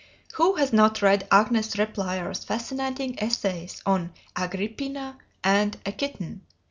Who 0.33 0.55
has 0.55 0.73
not 0.73 1.03
read 1.03 1.27
Agnes 1.29 1.75
Repplier's 1.77 2.43
fascinating 2.43 3.19
essays 3.19 3.83
on 3.85 4.13
"Agrippina" 4.35 5.19
and 5.43 5.77
"A 5.85 5.91
Kitten"? 5.91 6.41